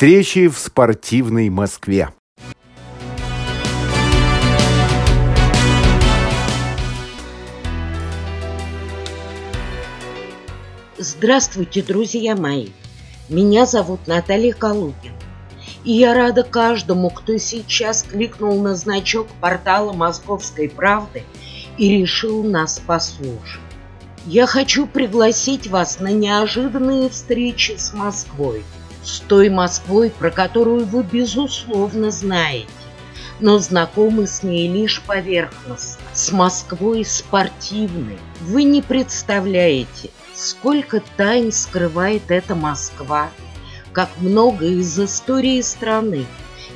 [0.00, 2.08] Встречи в спортивной Москве.
[10.96, 12.68] Здравствуйте, друзья мои!
[13.28, 15.12] Меня зовут Наталья Калугин.
[15.84, 21.24] И я рада каждому, кто сейчас кликнул на значок портала «Московской правды»
[21.76, 23.60] и решил нас послушать.
[24.24, 28.64] Я хочу пригласить вас на неожиданные встречи с Москвой.
[29.02, 32.68] С той Москвой, про которую вы, безусловно, знаете,
[33.40, 36.04] но знакомы с ней лишь поверхностно.
[36.12, 38.18] С Москвой спортивной.
[38.42, 43.30] Вы не представляете, сколько тайн скрывает эта Москва,
[43.92, 46.26] как много из истории страны,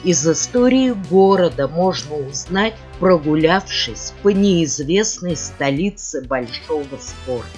[0.02, 7.48] из истории города можно узнать, прогулявшись по неизвестной столице большого спорта.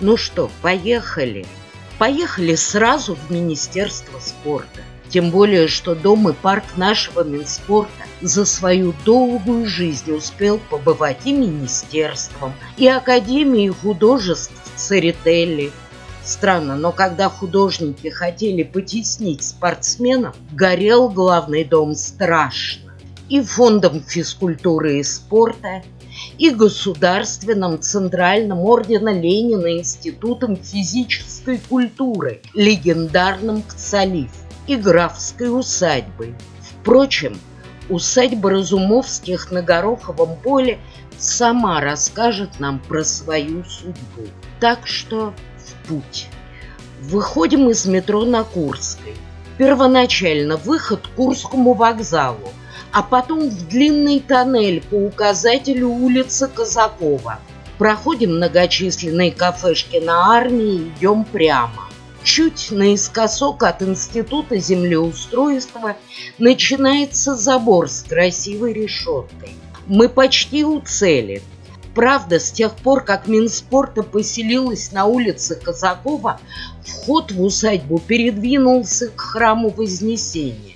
[0.00, 1.46] Ну что, поехали?
[1.98, 4.80] Поехали сразу в Министерство спорта.
[5.08, 11.32] Тем более, что дом и парк нашего Минспорта за свою долгую жизнь успел побывать и
[11.32, 15.70] министерством, и Академией художеств Церетели.
[16.24, 22.83] Странно, но когда художники хотели потеснить спортсменов, горел главный дом страшно.
[23.28, 25.82] И фондом физкультуры и спорта,
[26.38, 34.30] и Государственным Центральным Ордена Ленина Институтом физической культуры, легендарным КЦАЛИФ
[34.66, 36.34] и графской усадьбой.
[36.60, 37.38] Впрочем,
[37.88, 40.78] усадьба Разумовских на Гороховом поле
[41.18, 44.28] сама расскажет нам про свою судьбу.
[44.60, 46.28] Так что в путь.
[47.00, 49.14] Выходим из метро на Курской.
[49.58, 52.50] Первоначально выход к Курскому вокзалу,
[52.94, 57.40] а потом в длинный тоннель по указателю улицы Казакова.
[57.76, 61.88] Проходим многочисленные кафешки на армии и идем прямо.
[62.22, 65.96] Чуть наискосок от Института землеустройства
[66.38, 69.50] начинается забор с красивой решеткой.
[69.88, 71.42] Мы почти у цели.
[71.96, 76.40] Правда, с тех пор, как Минспорта поселилась на улице Казакова,
[76.86, 80.73] вход в усадьбу передвинулся к храму Вознесения.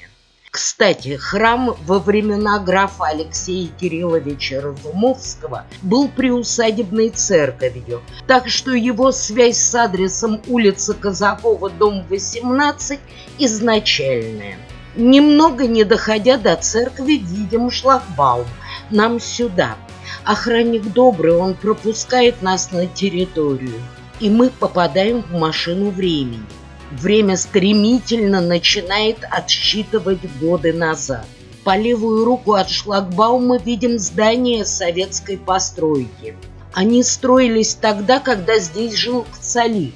[0.61, 9.59] Кстати, храм во времена графа Алексея Кирилловича Разумовского был приусадебной церковью, так что его связь
[9.59, 12.99] с адресом улица Казакова, дом 18,
[13.39, 14.59] изначальная.
[14.97, 18.49] Немного не доходя до церкви, видим шлагбаум.
[18.91, 19.77] Нам сюда.
[20.25, 23.81] Охранник добрый, он пропускает нас на территорию.
[24.19, 26.43] И мы попадаем в машину времени.
[26.91, 31.27] Время стремительно начинает отсчитывать годы назад.
[31.65, 36.35] По левую руку от шлагбаума видим здание советской постройки.
[36.73, 39.95] Они строились тогда, когда здесь жил Кцалик.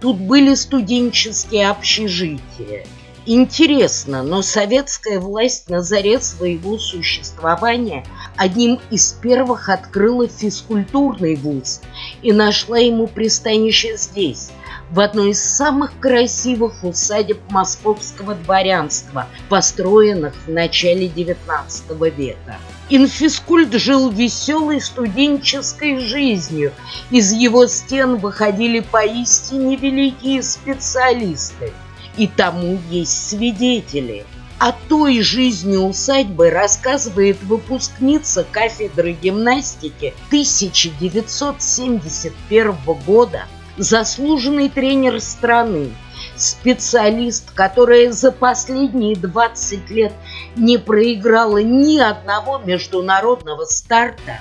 [0.00, 2.86] Тут были студенческие общежития.
[3.24, 8.04] Интересно, но советская власть на заре своего существования
[8.36, 11.82] одним из первых открыла физкультурный вуз
[12.22, 14.50] и нашла ему пристанище здесь,
[14.90, 22.58] в одной из самых красивых усадеб московского дворянства, построенных в начале XIX века.
[22.90, 26.72] Инфискульт жил веселой студенческой жизнью.
[27.12, 31.72] Из его стен выходили поистине великие специалисты.
[32.16, 34.26] И тому есть свидетели.
[34.58, 43.46] О той жизни усадьбы рассказывает выпускница кафедры гимнастики 1971 года
[43.76, 45.92] заслуженный тренер страны,
[46.36, 50.12] специалист, которая за последние 20 лет
[50.56, 54.40] не проиграла ни одного международного старта,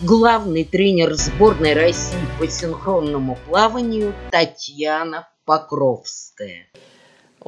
[0.00, 6.66] главный тренер сборной России по синхронному плаванию Татьяна Покровская.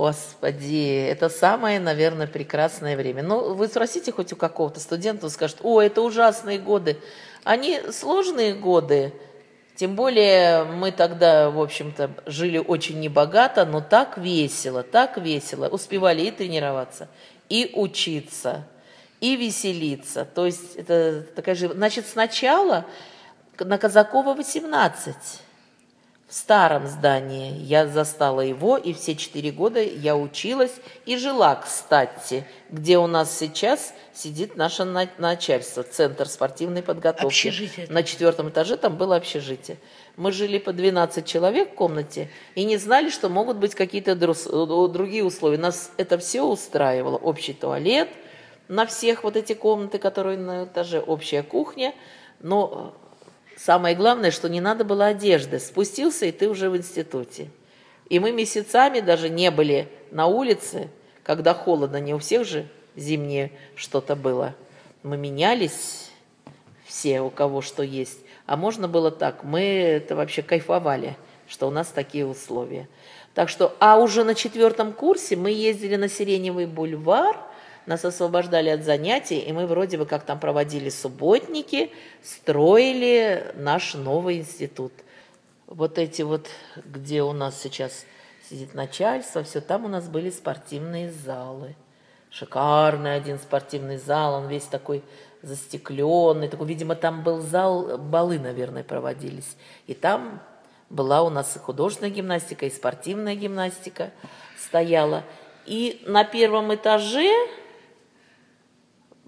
[0.00, 3.22] Господи, это самое, наверное, прекрасное время.
[3.22, 6.96] Ну, вы спросите хоть у какого-то студента, он скажет, о, это ужасные годы.
[7.44, 9.12] Они сложные годы,
[9.76, 15.68] тем более мы тогда, в общем-то, жили очень небогато, но так весело, так весело.
[15.68, 17.06] Успевали и тренироваться,
[17.50, 18.66] и учиться,
[19.20, 20.24] и веселиться.
[20.24, 21.68] То есть это такая же...
[21.68, 22.86] Значит, сначала
[23.58, 25.14] на Казакова 18
[26.30, 27.58] в старом здании.
[27.58, 30.72] Я застала его, и все четыре года я училась
[31.04, 37.48] и жила, кстати, где у нас сейчас сидит наше начальство, Центр спортивной подготовки.
[37.48, 37.88] Общежитие.
[37.90, 39.78] На четвертом этаже там было общежитие.
[40.16, 45.24] Мы жили по 12 человек в комнате и не знали, что могут быть какие-то другие
[45.24, 45.58] условия.
[45.58, 47.16] Нас это все устраивало.
[47.16, 48.08] Общий туалет
[48.68, 51.92] на всех вот эти комнаты, которые на этаже, общая кухня.
[52.38, 52.94] Но
[53.62, 55.58] Самое главное, что не надо было одежды.
[55.58, 57.50] Спустился, и ты уже в институте.
[58.08, 60.88] И мы месяцами даже не были на улице,
[61.22, 62.66] когда холодно, не у всех же
[62.96, 64.54] зимнее что-то было.
[65.02, 66.10] Мы менялись
[66.86, 68.20] все, у кого что есть.
[68.46, 72.88] А можно было так, мы это вообще кайфовали, что у нас такие условия.
[73.34, 77.36] Так что, а уже на четвертом курсе мы ездили на Сиреневый бульвар,
[77.86, 81.90] нас освобождали от занятий, и мы вроде бы как там проводили субботники,
[82.22, 84.92] строили наш новый институт.
[85.66, 88.04] Вот эти вот, где у нас сейчас
[88.48, 91.76] сидит начальство, все там у нас были спортивные залы.
[92.30, 95.02] Шикарный один спортивный зал, он весь такой
[95.42, 99.56] застекленный, такой, видимо, там был зал, балы, наверное, проводились.
[99.86, 100.40] И там
[100.90, 104.10] была у нас и художественная гимнастика, и спортивная гимнастика
[104.58, 105.24] стояла.
[105.66, 107.30] И на первом этаже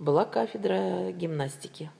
[0.02, 1.90] была кафедра гимнастики.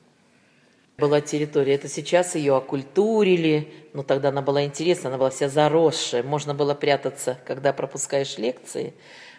[0.99, 6.25] Была территория, это сейчас ее окультурили, но тогда она была интересна, она была вся заросшая,
[6.25, 8.93] можно было прятаться, когда пропускаешь лекции,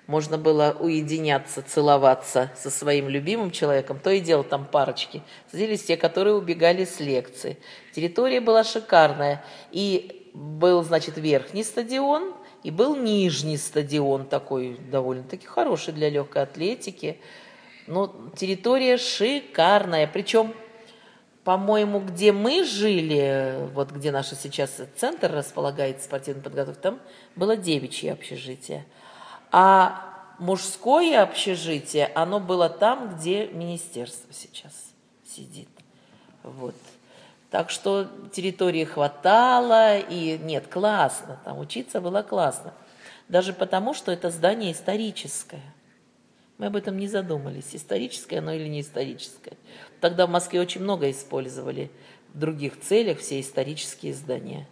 [0.08, 5.22] можно было уединяться, целоваться со своим любимым человеком, то и дело там парочки.
[5.52, 7.58] Садились те, которые убегали с лекции.
[7.94, 12.34] Территория была шикарная, и был, значит, верхний стадион,
[12.64, 17.20] и был нижний стадион, такой довольно-таки хороший для легкой атлетики.
[17.88, 20.54] Но территория шикарная, причем
[21.44, 27.00] по-моему, где мы жили, вот где наш сейчас центр располагается спортивной подготовки, там
[27.36, 28.86] было девичье общежитие.
[29.52, 34.74] А мужское общежитие, оно было там, где министерство сейчас
[35.28, 35.68] сидит.
[36.44, 36.76] Вот.
[37.52, 42.74] Так что территории хватало, и нет, классно, там учиться было классно.
[43.28, 45.73] Даже потому, что это здание историческое.
[46.64, 49.58] Мы об этом не задумались, историческое оно или не историческое.
[50.00, 51.92] Тогда в Москве очень много использовали
[52.34, 54.70] в других целях все исторические здания.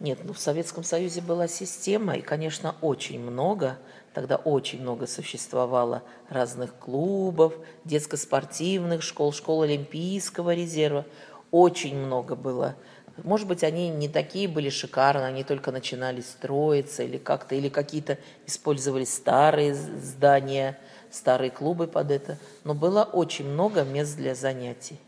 [0.00, 3.78] Нет, ну в Советском Союзе была система, и, конечно, очень много,
[4.14, 11.04] тогда очень много существовало разных клубов, детско-спортивных школ, школ Олимпийского резерва.
[11.50, 12.74] Очень много было.
[13.22, 18.16] Может быть, они не такие были шикарные, они только начинали строиться или как-то, или какие-то
[18.46, 20.78] использовались старые здания–
[21.12, 24.98] старые клубы под это, но было очень много мест для занятий.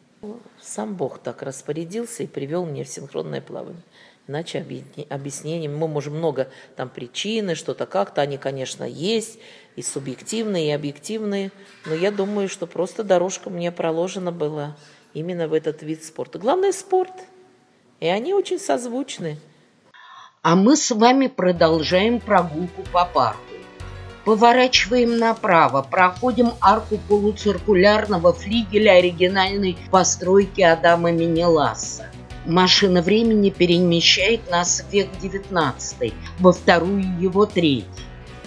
[0.63, 3.83] Сам Бог так распорядился и привел меня в синхронное плавание.
[4.27, 4.65] Иначе
[5.11, 9.39] объяснений, мы можем много там причины, что-то как-то, они, конечно, есть,
[9.77, 11.53] и субъективные, и объективные,
[11.85, 14.77] но я думаю, что просто дорожка мне проложена была
[15.13, 16.39] именно в этот вид спорта.
[16.39, 17.13] Главное– спорт,
[18.01, 19.39] и они очень созвучны.
[20.41, 23.54] А мы с вами продолжаем прогулку по парку.
[24.25, 32.07] Поворачиваем направо, проходим арку полуциркулярного флигеля оригинальной постройки Адама Менеласа.
[32.47, 37.85] Машина времени перемещает нас в век XIX, во вторую его треть.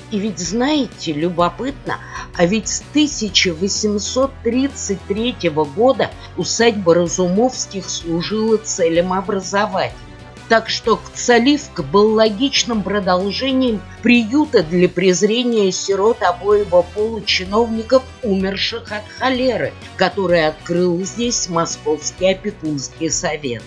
[0.09, 2.00] И ведь знаете, любопытно,
[2.35, 5.35] а ведь с 1833
[5.75, 9.94] года усадьба Разумовских служила целям образования.
[10.49, 19.03] Так что Кцаливка был логичным продолжением приюта для презрения сирот обоего пола чиновников, умерших от
[19.19, 23.61] холеры, который открыл здесь Московский опекунский совет.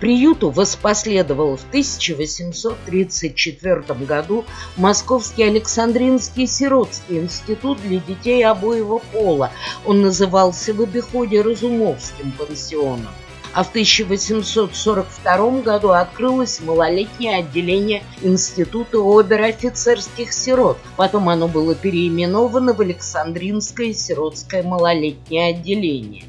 [0.00, 4.44] Приюту воспоследовал в 1834 году
[4.76, 9.52] Московский Александринский сиротский институт для детей обоего пола.
[9.86, 13.12] Он назывался в обиходе Разумовским пансионом
[13.56, 20.76] а в 1842 году открылось малолетнее отделение Института обер-офицерских сирот.
[20.98, 26.24] Потом оно было переименовано в Александринское сиротское малолетнее отделение.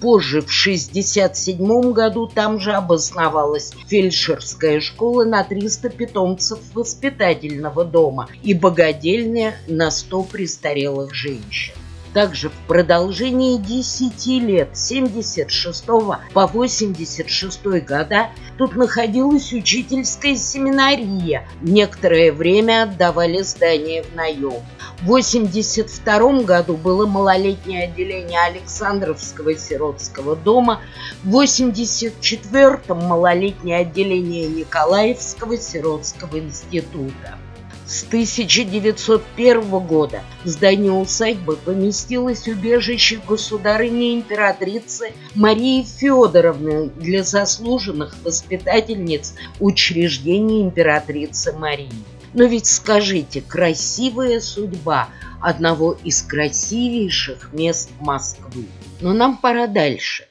[0.00, 8.54] Позже, в 1967 году, там же обосновалась фельдшерская школа на 300 питомцев воспитательного дома и
[8.54, 11.74] богадельня на 100 престарелых женщин.
[12.14, 18.28] Также в продолжении 10 лет, с 76 по 86 года,
[18.58, 21.48] тут находилась учительская семинария.
[21.62, 24.62] Некоторое время отдавали здание в наем.
[25.00, 30.80] В 82 году было малолетнее отделение Александровского сиротского дома,
[31.24, 37.38] в 84-м малолетнее отделение Николаевского сиротского института.
[37.92, 49.34] С 1901 года в здании усадьбы поместилось убежище государыни императрицы Марии Федоровны для заслуженных воспитательниц
[49.60, 51.92] учреждений императрицы Марии.
[52.32, 55.10] Но ведь скажите, красивая судьба
[55.42, 58.64] одного из красивейших мест Москвы.
[59.02, 60.24] Но нам пора дальше.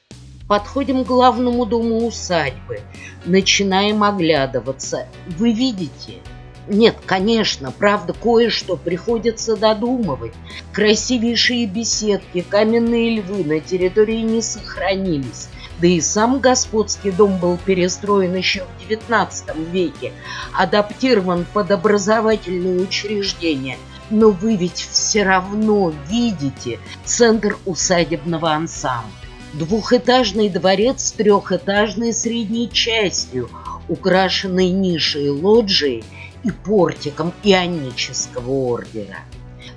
[0.48, 2.80] Подходим к главному дому усадьбы.
[3.24, 5.06] Начинаем оглядываться.
[5.38, 6.14] Вы видите–
[6.68, 10.32] Нет, конечно, правда, кое-что приходится додумывать.
[10.72, 15.48] Красивейшие беседки, каменные львы на территории не сохранились.
[15.80, 20.12] Да и сам господский дом был перестроен еще в XIX веке,
[20.56, 23.78] адаптирован под образовательные учреждения.
[24.08, 29.10] Но вы ведь все равно видите центр усадебного ансамбля.
[29.54, 33.50] Двухэтажный дворец с трехэтажной средней частью,
[33.88, 36.04] украшенный нишей лоджией
[36.44, 39.18] и портиком ионического ордера.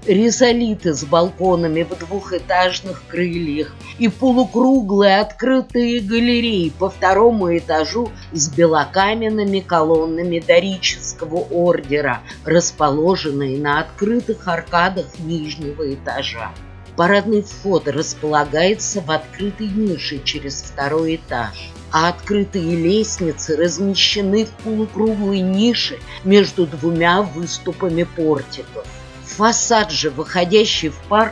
[0.06, 9.62] Ризолиты с балконами в двухэтажных крыльях и полукруглые открытые галереи по второму этажу с белокаменными
[9.62, 16.52] колоннами дорического ордера, расположенные на открытых аркадах нижнего этажа.
[16.96, 25.40] Парадный вход располагается в открытой нише через второй этаж а открытые лестницы размещены в полукруглой
[25.40, 28.86] нише между двумя выступами портиков.
[29.24, 31.32] Фасад же, выходящий в парк,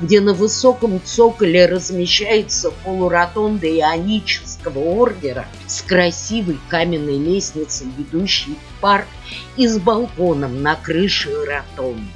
[0.00, 9.08] где на высоком цоколе размещается полуротонда ионического ордера с красивой каменной лестницей, ведущей в парк
[9.56, 12.06] и с балконом на крыше ротонды.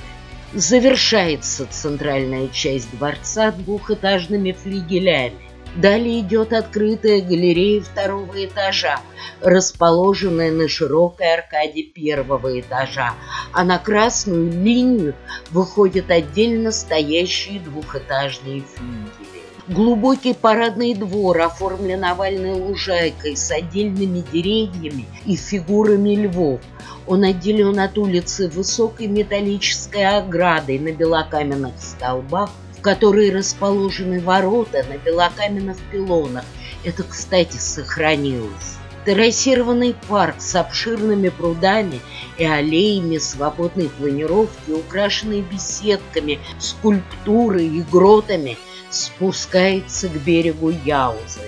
[0.54, 9.00] Завершается центральная часть дворца двухэтажными флигелями, Далее идет открытая галерея второго этажа,
[9.40, 13.14] расположенная на широкой аркаде первого этажа,
[13.52, 15.14] а на красную линию
[15.50, 19.48] выходят отдельно стоящие двухэтажные флигели.
[19.68, 26.60] Глубокий парадный двор оформлен овальной лужайкой с отдельными деревьями и фигурами львов.
[27.06, 34.98] Он отделен от улицы высокой металлической оградой на белокаменных столбах в которой расположены ворота на
[34.98, 36.44] белокаменных пилонах.
[36.84, 38.76] Это, кстати, сохранилось.
[39.04, 42.00] Террасированный парк с обширными прудами
[42.36, 48.56] и аллеями свободной планировки, украшенный беседками, скульптурой и гротами,
[48.90, 51.40] спускается к берегу Яузы.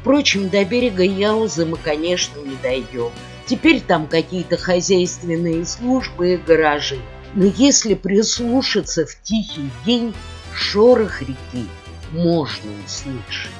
[0.00, 3.10] Впрочем, до берега Яузы мы, конечно, не дойдем.
[3.44, 7.00] Теперь там какие-то хозяйственные службы и гаражи.
[7.34, 10.14] Но если прислушаться в тихий день,
[10.54, 11.68] шорох реки
[12.12, 13.50] можно услышать.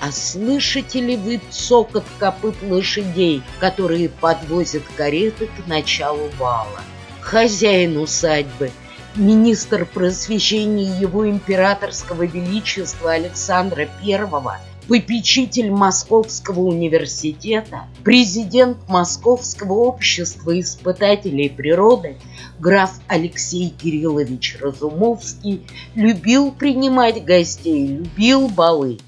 [0.00, 6.80] А слышите ли вы цокот копыт лошадей, которые подвозят кареты к началу вала?
[7.20, 8.70] Хозяин усадьбы,
[9.16, 14.58] министр просвещения его императорского величества Александра Первого
[14.88, 22.16] попечитель Московского университета, президент Московского общества испытателей природы,
[22.58, 28.98] граф Алексей Кириллович Разумовский любил принимать гостей, любил балы,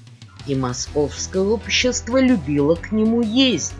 [0.45, 3.75] и Московское общество любило к нему ездить.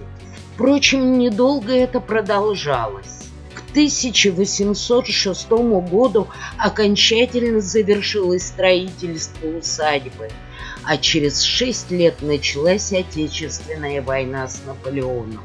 [0.56, 3.30] Впрочем, недолго это продолжалось.
[3.54, 6.28] К 1806 году
[6.58, 10.30] окончательно завершилось строительство усадьбы–
[10.84, 15.44] а через шесть лет началась Отечественная война с Наполеоном.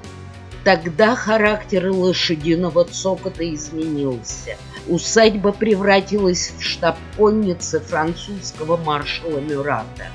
[0.64, 4.57] Тогда характер лошадиного цокота изменился.
[4.88, 10.09] Усадьба превратилась в штаб конницы французского маршала Мюрата.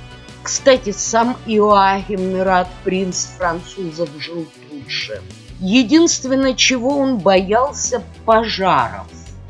[0.43, 5.21] Кстати, сам Иоахим Мюрат, принц французов, жил тут же.
[5.59, 9.07] Единственное, чего он боялся– пожаров.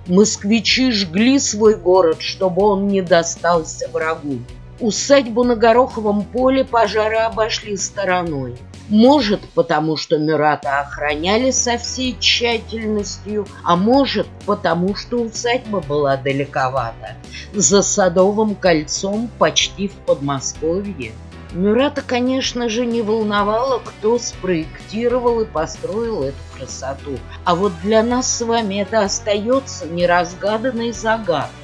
[0.07, 4.39] Москвичи жгли свой город, чтобы он не достался врагу.
[4.81, 8.57] Усадьбу на Гороховом поле пожары обошли стороной.
[8.89, 17.15] Может, потому что Мюрата охраняли со всей тщательностью, а может, потому что усадьба была далековата,
[17.53, 21.11] за Садовым кольцом почти в Подмосковье.
[21.53, 27.19] Мюрата, конечно же, не волновало, кто спроектировал и построил эту красоту.
[27.45, 31.60] А вот для нас с вами это остается неразгаданной загадкой.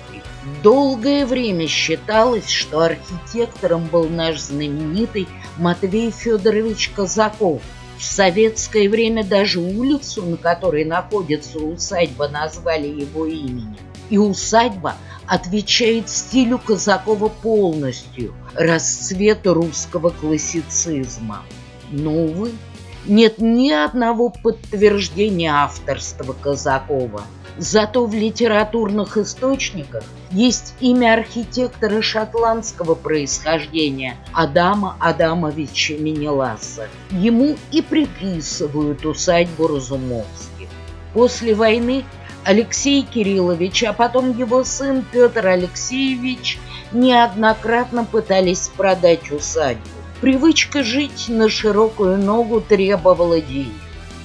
[0.63, 5.27] Долгое время считалось, что архитектором был наш знаменитый
[5.57, 7.61] Матвей Федорович Казаков.
[7.97, 13.77] В советское время даже улицу, на которой находится усадьба, назвали его именем.
[14.09, 21.43] И усадьба отвечает стилю Казакова полностью, расцвету русского классицизма.
[21.91, 22.51] Но, увы,
[23.05, 27.23] нет ни одного подтверждения авторства Казакова–
[27.57, 36.87] Зато в литературных источниках есть имя архитектора шотландского происхождения Адама Адамовича Менеласа.
[37.09, 40.67] Ему и приписывают усадьбу Разумовских.
[41.13, 42.05] После войны
[42.43, 46.59] Алексей Кириллович, а потом его сын Петр Алексеевич
[46.91, 49.81] неоднократно пытались продать усадьбу.
[50.21, 53.73] Привычка жить на широкую ногу требовала денег.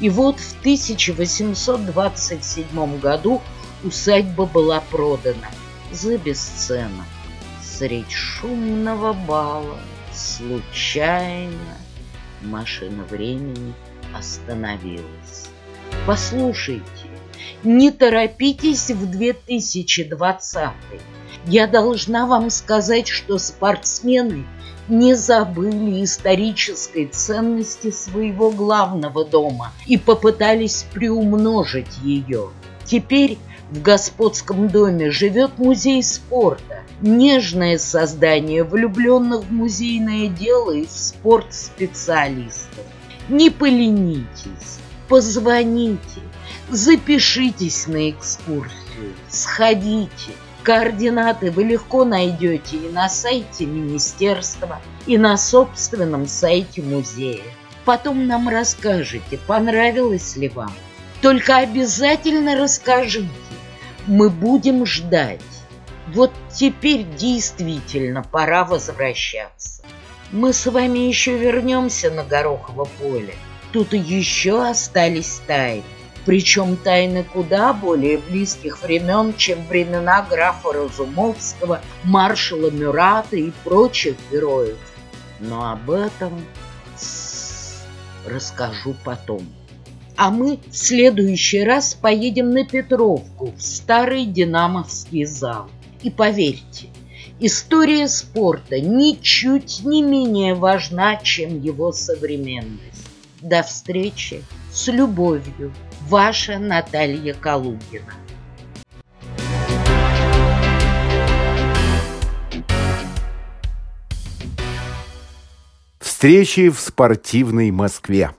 [0.02, 3.40] И вот в 1827 году
[3.84, 5.48] усадьба была продана
[5.92, 7.06] за бесценок.
[7.62, 9.78] Средь шумного бала
[10.12, 11.76] случайно
[12.42, 13.74] машина времени
[14.12, 15.46] остановилась.
[16.04, 16.82] Послушайте,
[17.62, 20.72] не торопитесь в 2020
[21.46, 24.44] Я должна вам сказать, что спортсмены
[24.88, 32.50] не забыли исторической ценности своего главного дома и попытались приумножить ее.
[32.84, 33.38] Теперь
[33.70, 41.54] в господском доме живет музей спорта, нежное создание влюбленных в музейное дело и в спорт
[41.54, 42.84] специалистов.
[43.28, 46.20] Не поленитесь, позвоните,
[46.68, 50.32] запишитесь на экскурсию, сходите.
[50.62, 57.42] Координаты вы легко найдете и на сайте министерства, и на собственном сайте музея.
[57.84, 60.72] Потом нам расскажете, понравилось ли вам.
[61.20, 63.28] Только обязательно расскажите.
[64.06, 65.40] Мы будем ждать.
[66.08, 69.82] Вот теперь действительно пора возвращаться.
[70.30, 73.34] Мы с вами еще вернемся на Горохово поле.
[73.72, 75.82] Тут еще остались тайны.
[76.24, 84.78] Причем тайны куда более близких времен, чем времена графа Разумовского, маршала Мюрата и прочих героев.
[85.40, 86.44] Но об этом
[88.26, 89.42] расскажу потом.
[90.16, 95.68] А мы в следующий раз поедем на Петровку, в старый Динамовский зал.
[96.02, 96.88] И поверьте,
[97.40, 103.08] история спорта ничуть не менее важна, чем его современность.
[103.40, 105.72] До встречи с любовью.
[106.08, 108.12] Ваша Наталья Калугина.
[115.98, 118.30] Встречи в спортивной Москве.